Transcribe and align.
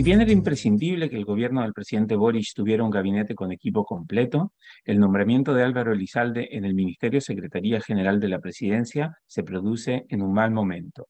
Si 0.00 0.04
bien 0.04 0.22
era 0.22 0.32
imprescindible 0.32 1.10
que 1.10 1.16
el 1.18 1.26
gobierno 1.26 1.60
del 1.60 1.74
presidente 1.74 2.16
Boris 2.16 2.54
tuviera 2.54 2.82
un 2.82 2.88
gabinete 2.88 3.34
con 3.34 3.52
equipo 3.52 3.84
completo, 3.84 4.54
el 4.86 4.98
nombramiento 4.98 5.52
de 5.52 5.62
Álvaro 5.62 5.92
Elizalde 5.92 6.48
en 6.52 6.64
el 6.64 6.72
Ministerio 6.72 7.20
Secretaría 7.20 7.82
General 7.82 8.18
de 8.18 8.28
la 8.28 8.38
Presidencia 8.38 9.18
se 9.26 9.42
produce 9.42 10.06
en 10.08 10.22
un 10.22 10.32
mal 10.32 10.52
momento. 10.52 11.08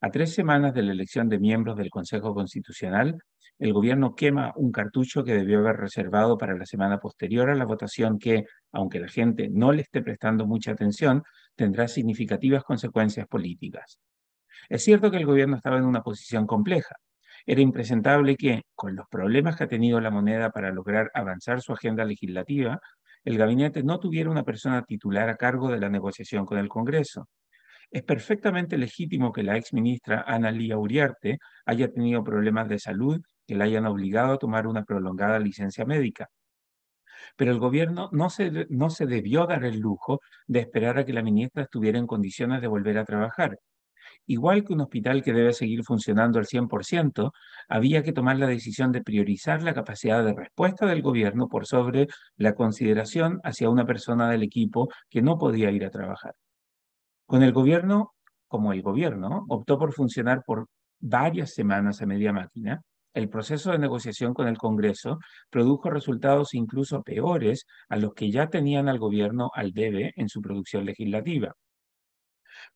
A 0.00 0.10
tres 0.10 0.32
semanas 0.32 0.72
de 0.72 0.80
la 0.80 0.92
elección 0.92 1.28
de 1.28 1.40
miembros 1.40 1.76
del 1.76 1.90
Consejo 1.90 2.32
Constitucional, 2.32 3.18
el 3.58 3.74
gobierno 3.74 4.14
quema 4.14 4.54
un 4.56 4.72
cartucho 4.72 5.24
que 5.24 5.34
debió 5.34 5.58
haber 5.58 5.76
reservado 5.76 6.38
para 6.38 6.56
la 6.56 6.64
semana 6.64 7.00
posterior 7.00 7.50
a 7.50 7.54
la 7.54 7.66
votación 7.66 8.18
que, 8.18 8.46
aunque 8.72 8.98
la 8.98 9.08
gente 9.08 9.50
no 9.50 9.72
le 9.72 9.82
esté 9.82 10.00
prestando 10.00 10.46
mucha 10.46 10.72
atención, 10.72 11.22
tendrá 11.54 11.86
significativas 11.86 12.64
consecuencias 12.64 13.26
políticas. 13.26 14.00
Es 14.70 14.82
cierto 14.82 15.10
que 15.10 15.18
el 15.18 15.26
gobierno 15.26 15.56
estaba 15.56 15.76
en 15.76 15.84
una 15.84 16.00
posición 16.00 16.46
compleja. 16.46 16.94
Era 17.46 17.60
impresentable 17.60 18.36
que, 18.36 18.62
con 18.74 18.94
los 18.94 19.06
problemas 19.08 19.56
que 19.56 19.64
ha 19.64 19.68
tenido 19.68 20.00
la 20.00 20.10
moneda 20.10 20.50
para 20.50 20.70
lograr 20.70 21.10
avanzar 21.14 21.60
su 21.60 21.72
agenda 21.72 22.04
legislativa, 22.04 22.80
el 23.24 23.38
gabinete 23.38 23.82
no 23.82 23.98
tuviera 24.00 24.30
una 24.30 24.44
persona 24.44 24.82
titular 24.82 25.28
a 25.28 25.36
cargo 25.36 25.70
de 25.70 25.80
la 25.80 25.88
negociación 25.88 26.44
con 26.46 26.58
el 26.58 26.68
Congreso. 26.68 27.28
Es 27.90 28.02
perfectamente 28.02 28.78
legítimo 28.78 29.32
que 29.32 29.42
la 29.42 29.56
exministra 29.56 30.24
Ana 30.26 30.50
Lía 30.50 30.78
Uriarte 30.78 31.38
haya 31.66 31.88
tenido 31.92 32.24
problemas 32.24 32.68
de 32.68 32.78
salud 32.78 33.20
que 33.46 33.54
la 33.54 33.64
hayan 33.64 33.86
obligado 33.86 34.34
a 34.34 34.38
tomar 34.38 34.66
una 34.66 34.84
prolongada 34.84 35.38
licencia 35.38 35.84
médica. 35.84 36.28
Pero 37.36 37.52
el 37.52 37.58
gobierno 37.58 38.08
no 38.12 38.30
se, 38.30 38.66
no 38.70 38.90
se 38.90 39.06
debió 39.06 39.46
dar 39.46 39.64
el 39.64 39.78
lujo 39.78 40.20
de 40.46 40.60
esperar 40.60 40.98
a 40.98 41.04
que 41.04 41.12
la 41.12 41.22
ministra 41.22 41.64
estuviera 41.64 41.98
en 41.98 42.06
condiciones 42.06 42.60
de 42.60 42.68
volver 42.68 42.98
a 42.98 43.04
trabajar 43.04 43.58
igual 44.26 44.64
que 44.64 44.72
un 44.72 44.80
hospital 44.80 45.22
que 45.22 45.32
debe 45.32 45.52
seguir 45.52 45.84
funcionando 45.84 46.38
al 46.38 46.46
100%, 46.46 47.32
había 47.68 48.02
que 48.02 48.12
tomar 48.12 48.38
la 48.38 48.46
decisión 48.46 48.92
de 48.92 49.02
priorizar 49.02 49.62
la 49.62 49.74
capacidad 49.74 50.24
de 50.24 50.34
respuesta 50.34 50.86
del 50.86 51.02
gobierno 51.02 51.48
por 51.48 51.66
sobre 51.66 52.08
la 52.36 52.54
consideración 52.54 53.40
hacia 53.44 53.70
una 53.70 53.86
persona 53.86 54.30
del 54.30 54.42
equipo 54.42 54.88
que 55.10 55.22
no 55.22 55.38
podía 55.38 55.70
ir 55.70 55.84
a 55.84 55.90
trabajar. 55.90 56.34
Con 57.26 57.42
el 57.42 57.52
gobierno, 57.52 58.12
como 58.48 58.72
el 58.72 58.82
gobierno, 58.82 59.44
optó 59.48 59.78
por 59.78 59.92
funcionar 59.92 60.42
por 60.46 60.66
varias 61.00 61.54
semanas 61.54 62.02
a 62.02 62.06
media 62.06 62.32
máquina, 62.32 62.82
el 63.14 63.28
proceso 63.28 63.72
de 63.72 63.78
negociación 63.78 64.32
con 64.32 64.48
el 64.48 64.56
Congreso 64.56 65.18
produjo 65.50 65.90
resultados 65.90 66.54
incluso 66.54 67.02
peores 67.02 67.66
a 67.88 67.96
los 67.96 68.14
que 68.14 68.30
ya 68.30 68.48
tenían 68.48 68.88
al 68.88 68.98
gobierno 68.98 69.50
al 69.54 69.72
debe 69.72 70.12
en 70.16 70.28
su 70.28 70.40
producción 70.40 70.86
legislativa. 70.86 71.54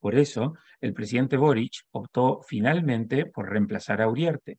Por 0.01 0.15
eso, 0.15 0.55
el 0.81 0.93
presidente 0.93 1.37
Boric 1.37 1.83
optó 1.91 2.41
finalmente 2.47 3.27
por 3.27 3.51
reemplazar 3.51 4.03
a 4.03 4.09
Uriarte. 4.09 4.59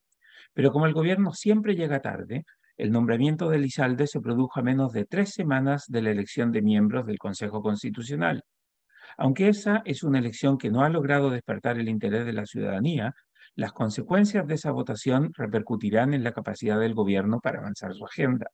Pero 0.53 0.71
como 0.71 0.85
el 0.85 0.93
gobierno 0.93 1.33
siempre 1.33 1.75
llega 1.75 2.01
tarde, 2.01 2.45
el 2.77 2.91
nombramiento 2.91 3.49
de 3.49 3.57
Lizalde 3.57 4.07
se 4.07 4.21
produjo 4.21 4.59
a 4.59 4.63
menos 4.63 4.93
de 4.93 5.05
tres 5.05 5.31
semanas 5.33 5.85
de 5.87 6.01
la 6.01 6.11
elección 6.11 6.51
de 6.51 6.61
miembros 6.61 7.05
del 7.05 7.17
Consejo 7.17 7.61
Constitucional. 7.61 8.43
Aunque 9.17 9.49
esa 9.49 9.81
es 9.85 10.03
una 10.03 10.19
elección 10.19 10.57
que 10.57 10.69
no 10.69 10.81
ha 10.81 10.89
logrado 10.89 11.31
despertar 11.31 11.79
el 11.79 11.89
interés 11.89 12.25
de 12.25 12.33
la 12.33 12.45
ciudadanía, 12.45 13.15
las 13.55 13.71
consecuencias 13.71 14.45
de 14.45 14.53
esa 14.53 14.71
votación 14.71 15.31
repercutirán 15.35 16.13
en 16.13 16.23
la 16.23 16.33
capacidad 16.33 16.79
del 16.79 16.93
gobierno 16.93 17.39
para 17.39 17.59
avanzar 17.59 17.93
su 17.95 18.05
agenda. 18.05 18.51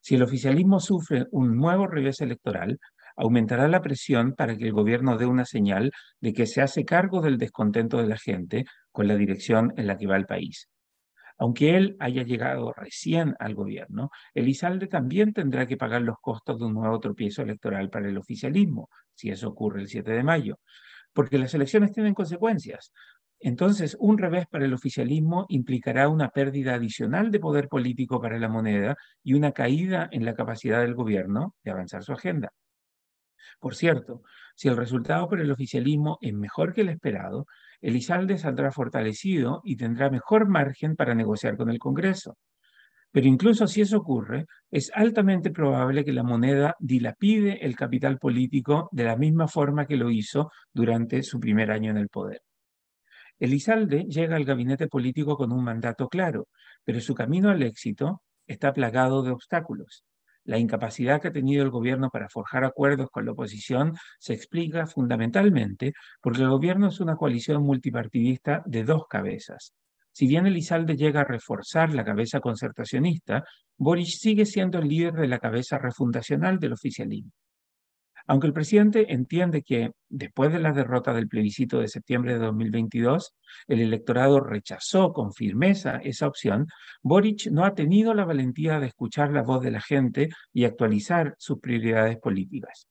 Si 0.00 0.14
el 0.14 0.22
oficialismo 0.22 0.80
sufre 0.80 1.26
un 1.30 1.56
nuevo 1.56 1.86
revés 1.86 2.20
electoral, 2.20 2.78
aumentará 3.16 3.68
la 3.68 3.82
presión 3.82 4.32
para 4.32 4.56
que 4.56 4.64
el 4.64 4.72
gobierno 4.72 5.18
dé 5.18 5.26
una 5.26 5.44
señal 5.44 5.92
de 6.20 6.32
que 6.32 6.46
se 6.46 6.62
hace 6.62 6.84
cargo 6.84 7.20
del 7.20 7.38
descontento 7.38 7.98
de 7.98 8.06
la 8.06 8.16
gente 8.16 8.64
con 8.92 9.06
la 9.08 9.16
dirección 9.16 9.72
en 9.76 9.86
la 9.86 9.96
que 9.98 10.06
va 10.06 10.16
el 10.16 10.26
país. 10.26 10.68
Aunque 11.38 11.76
él 11.76 11.96
haya 12.00 12.22
llegado 12.22 12.72
recién 12.74 13.34
al 13.38 13.54
gobierno, 13.54 14.10
Elizalde 14.34 14.86
también 14.86 15.32
tendrá 15.32 15.66
que 15.66 15.78
pagar 15.78 16.02
los 16.02 16.16
costos 16.20 16.58
de 16.58 16.66
un 16.66 16.74
nuevo 16.74 17.00
tropiezo 17.00 17.42
electoral 17.42 17.88
para 17.88 18.08
el 18.08 18.18
oficialismo, 18.18 18.90
si 19.14 19.30
eso 19.30 19.48
ocurre 19.48 19.80
el 19.80 19.88
7 19.88 20.12
de 20.12 20.22
mayo, 20.22 20.58
porque 21.14 21.38
las 21.38 21.54
elecciones 21.54 21.92
tienen 21.92 22.12
consecuencias. 22.12 22.92
Entonces, 23.40 23.96
un 23.98 24.18
revés 24.18 24.46
para 24.46 24.66
el 24.66 24.74
oficialismo 24.74 25.46
implicará 25.48 26.08
una 26.08 26.28
pérdida 26.28 26.74
adicional 26.74 27.30
de 27.30 27.40
poder 27.40 27.68
político 27.68 28.20
para 28.20 28.38
la 28.38 28.48
moneda 28.48 28.96
y 29.22 29.32
una 29.32 29.52
caída 29.52 30.08
en 30.12 30.26
la 30.26 30.34
capacidad 30.34 30.80
del 30.82 30.94
gobierno 30.94 31.54
de 31.64 31.70
avanzar 31.70 32.02
su 32.02 32.12
agenda. 32.12 32.52
Por 33.58 33.74
cierto, 33.74 34.22
si 34.54 34.68
el 34.68 34.76
resultado 34.76 35.28
para 35.28 35.42
el 35.42 35.50
oficialismo 35.50 36.18
es 36.20 36.34
mejor 36.34 36.74
que 36.74 36.82
el 36.82 36.90
esperado, 36.90 37.46
Elizalde 37.80 38.36
saldrá 38.36 38.72
fortalecido 38.72 39.62
y 39.64 39.76
tendrá 39.76 40.10
mejor 40.10 40.46
margen 40.46 40.94
para 40.94 41.14
negociar 41.14 41.56
con 41.56 41.70
el 41.70 41.78
Congreso. 41.78 42.36
Pero 43.12 43.26
incluso 43.26 43.66
si 43.66 43.80
eso 43.80 43.98
ocurre, 43.98 44.46
es 44.70 44.90
altamente 44.94 45.50
probable 45.50 46.04
que 46.04 46.12
la 46.12 46.22
moneda 46.22 46.76
dilapide 46.78 47.64
el 47.64 47.74
capital 47.74 48.18
político 48.18 48.88
de 48.92 49.04
la 49.04 49.16
misma 49.16 49.48
forma 49.48 49.86
que 49.86 49.96
lo 49.96 50.10
hizo 50.10 50.50
durante 50.72 51.22
su 51.22 51.40
primer 51.40 51.70
año 51.70 51.90
en 51.90 51.96
el 51.96 52.08
poder. 52.08 52.40
Elizalde 53.40 54.04
llega 54.04 54.36
al 54.36 54.44
gabinete 54.44 54.86
político 54.86 55.34
con 55.36 55.50
un 55.50 55.64
mandato 55.64 56.08
claro, 56.08 56.48
pero 56.84 57.00
su 57.00 57.14
camino 57.14 57.48
al 57.48 57.62
éxito 57.62 58.22
está 58.46 58.74
plagado 58.74 59.22
de 59.22 59.30
obstáculos. 59.30 60.04
La 60.44 60.58
incapacidad 60.58 61.22
que 61.22 61.28
ha 61.28 61.32
tenido 61.32 61.62
el 61.62 61.70
gobierno 61.70 62.10
para 62.10 62.28
forjar 62.28 62.64
acuerdos 62.64 63.08
con 63.10 63.24
la 63.24 63.32
oposición 63.32 63.94
se 64.18 64.34
explica 64.34 64.86
fundamentalmente 64.86 65.94
porque 66.20 66.42
el 66.42 66.50
gobierno 66.50 66.88
es 66.88 67.00
una 67.00 67.16
coalición 67.16 67.62
multipartidista 67.62 68.62
de 68.66 68.84
dos 68.84 69.06
cabezas. 69.08 69.72
Si 70.12 70.26
bien 70.26 70.46
Elizalde 70.46 70.96
llega 70.96 71.22
a 71.22 71.24
reforzar 71.24 71.94
la 71.94 72.04
cabeza 72.04 72.40
concertacionista, 72.40 73.44
Boris 73.78 74.18
sigue 74.18 74.44
siendo 74.44 74.78
el 74.78 74.88
líder 74.88 75.14
de 75.14 75.28
la 75.28 75.38
cabeza 75.38 75.78
refundacional 75.78 76.58
del 76.58 76.74
oficialismo. 76.74 77.32
Aunque 78.30 78.46
el 78.46 78.52
presidente 78.52 79.12
entiende 79.12 79.62
que, 79.62 79.90
después 80.08 80.52
de 80.52 80.60
la 80.60 80.72
derrota 80.72 81.12
del 81.12 81.26
plebiscito 81.26 81.80
de 81.80 81.88
septiembre 81.88 82.34
de 82.34 82.38
2022, 82.38 83.34
el 83.66 83.80
electorado 83.80 84.38
rechazó 84.38 85.12
con 85.12 85.32
firmeza 85.32 85.96
esa 85.96 86.28
opción, 86.28 86.68
Boric 87.02 87.48
no 87.50 87.64
ha 87.64 87.74
tenido 87.74 88.14
la 88.14 88.24
valentía 88.24 88.78
de 88.78 88.86
escuchar 88.86 89.32
la 89.32 89.42
voz 89.42 89.62
de 89.62 89.72
la 89.72 89.80
gente 89.80 90.28
y 90.52 90.62
actualizar 90.62 91.34
sus 91.38 91.58
prioridades 91.58 92.18
políticas. 92.18 92.86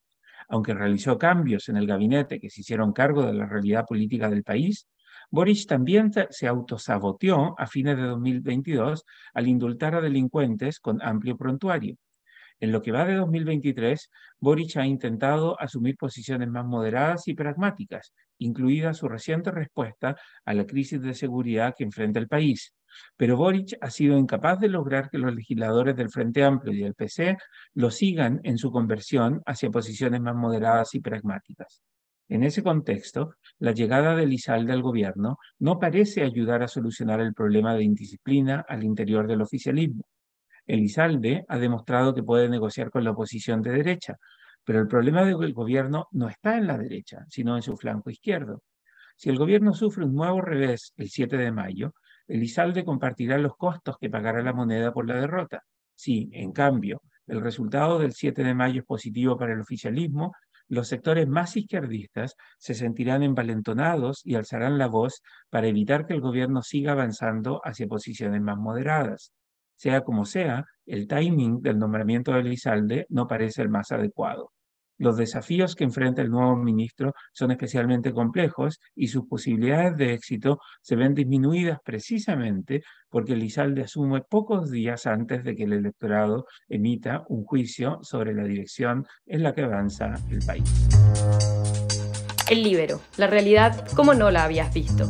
Aunque 0.50 0.74
realizó 0.74 1.18
cambios 1.18 1.70
en 1.70 1.78
el 1.78 1.88
gabinete 1.88 2.42
que 2.42 2.50
se 2.50 2.60
hicieron 2.60 2.92
cargo 2.92 3.26
de 3.26 3.34
la 3.34 3.46
realidad 3.46 3.86
política 3.86 4.30
del 4.30 4.44
país, 4.44 4.90
Boric 5.32 5.66
también 5.68 6.12
se 6.32 6.48
autosaboteó 6.48 7.56
a 7.58 7.66
fines 7.66 7.96
de 7.96 8.04
2022 8.04 9.06
al 9.34 9.48
indultar 9.48 9.96
a 9.96 10.02
delincuentes 10.02 10.82
con 10.82 11.02
amplio 11.02 11.38
prontuario. 11.38 11.96
En 12.60 12.72
lo 12.72 12.82
que 12.82 12.92
va 12.92 13.06
de 13.06 13.16
2023, 13.16 14.10
Boric 14.40 14.76
ha 14.78 14.86
intentado 14.86 15.60
asumir 15.60 15.96
posiciones 15.96 16.50
más 16.50 16.66
moderadas 16.66 17.28
y 17.28 17.34
pragmáticas, 17.34 18.14
incluida 18.38 18.94
su 18.94 19.08
reciente 19.08 19.52
respuesta 19.52 20.18
a 20.44 20.54
la 20.54 20.66
crisis 20.66 21.02
de 21.02 21.14
seguridad 21.14 21.74
que 21.78 21.86
enfrenta 21.86 22.20
el 22.20 22.28
país. 22.28 22.74
Pero 23.16 23.38
Boric 23.38 23.78
ha 23.80 23.90
sido 23.90 24.18
incapaz 24.18 24.60
de 24.60 24.68
lograr 24.68 25.10
que 25.10 25.18
los 25.20 25.34
legisladores 25.34 25.96
del 25.96 26.10
Frente 26.10 26.44
Amplio 26.44 26.74
y 26.74 26.82
del 26.82 26.96
PC 26.96 27.38
lo 27.76 27.92
sigan 27.92 28.42
en 28.44 28.58
su 28.58 28.72
conversión 28.72 29.42
hacia 29.46 29.70
posiciones 29.70 30.20
más 30.22 30.36
moderadas 30.36 30.96
y 30.96 31.00
pragmáticas. 31.00 31.82
En 32.28 32.44
ese 32.44 32.62
contexto, 32.62 33.36
la 33.58 33.72
llegada 33.72 34.16
de 34.16 34.28
Lizalde 34.28 34.74
al 34.74 34.84
gobierno 34.84 35.38
no 35.60 35.80
parece 35.80 36.24
ayudar 36.24 36.62
a 36.62 36.68
solucionar 36.68 37.22
el 37.22 37.34
problema 37.34 37.74
de 37.74 37.84
indisciplina 37.84 38.66
al 38.68 38.84
interior 38.84 39.28
del 39.28 39.42
oficialismo. 39.42 40.04
Elizalde 40.70 41.46
ha 41.48 41.58
demostrado 41.58 42.14
que 42.14 42.22
puede 42.22 42.48
negociar 42.48 42.92
con 42.92 43.04
la 43.04 43.10
oposición 43.12 43.64
de 43.64 43.72
derecha, 43.72 44.18
pero 44.64 44.80
el 44.80 44.88
problema 44.88 45.26
del 45.26 45.52
gobierno 45.52 46.08
no 46.12 46.30
está 46.30 46.58
en 46.58 46.68
la 46.68 46.78
derecha, 46.78 47.26
sino 47.28 47.56
en 47.56 47.64
su 47.64 47.76
flanco 47.76 48.12
izquierdo. 48.12 48.62
Si 49.16 49.32
el 49.32 49.40
gobierno 49.40 49.74
sufre 49.74 50.06
un 50.06 50.14
nuevo 50.14 50.42
revés 50.42 50.94
el 50.98 51.10
7 51.10 51.38
de 51.38 51.52
mayo, 51.52 51.96
Elizalde 52.28 52.86
compartirá 52.86 53.40
los 53.40 53.56
costos 53.58 53.98
que 54.00 54.12
pagará 54.12 54.44
la 54.44 54.54
moneda 54.54 54.94
por 54.94 55.08
la 55.08 55.20
derrota. 55.20 55.64
Si, 55.96 56.30
en 56.34 56.52
cambio, 56.52 57.02
el 57.26 57.42
resultado 57.42 57.98
del 57.98 58.14
7 58.14 58.44
de 58.44 58.54
mayo 58.54 58.82
es 58.82 58.86
positivo 58.86 59.38
para 59.40 59.54
el 59.54 59.62
oficialismo, 59.62 60.34
los 60.68 60.88
sectores 60.88 61.28
más 61.28 61.58
izquierdistas 61.58 62.36
se 62.60 62.76
sentirán 62.76 63.24
envalentonados 63.24 64.22
y 64.24 64.36
alzarán 64.36 64.78
la 64.78 64.86
voz 64.86 65.24
para 65.50 65.66
evitar 65.66 66.06
que 66.06 66.14
el 66.14 66.22
gobierno 66.22 66.62
siga 66.62 66.92
avanzando 66.92 67.60
hacia 67.64 67.88
posiciones 67.88 68.40
más 68.40 68.58
moderadas. 68.58 69.34
Sea 69.80 70.02
como 70.02 70.26
sea, 70.26 70.66
el 70.86 71.08
timing 71.08 71.62
del 71.62 71.80
nombramiento 71.80 72.34
de 72.34 72.42
Elizalde 72.42 73.06
no 73.08 73.28
parece 73.28 73.62
el 73.62 73.70
más 73.70 73.94
adecuado. 73.94 74.52
Los 74.98 75.16
desafíos 75.16 75.74
que 75.74 75.86
enfrenta 75.86 76.22
el 76.22 76.30
nuevo 76.30 76.58
ministro 76.58 77.14
son 77.32 77.52
especialmente 77.52 78.12
complejos 78.12 78.82
y 78.94 79.08
sus 79.08 79.26
posibilidades 79.26 79.96
de 79.96 80.16
éxito 80.16 80.60
se 80.82 80.98
ven 80.98 81.14
disminuidas 81.14 81.80
precisamente 81.82 82.82
porque 83.10 83.32
Elizalde 83.32 83.84
asume 83.84 84.22
pocos 84.30 84.70
días 84.70 85.06
antes 85.06 85.46
de 85.46 85.56
que 85.56 85.64
el 85.64 85.72
electorado 85.72 86.46
emita 86.68 87.24
un 87.30 87.46
juicio 87.46 88.00
sobre 88.02 88.34
la 88.34 88.44
dirección 88.44 89.06
en 89.28 89.44
la 89.44 89.54
que 89.54 89.62
avanza 89.62 90.14
el 90.30 90.46
país. 90.46 90.90
El 92.52 92.64
libero, 92.64 93.00
la 93.16 93.28
realidad 93.28 93.88
como 93.96 94.14
no 94.14 94.30
la 94.30 94.44
habías 94.44 94.74
visto. 94.74 95.10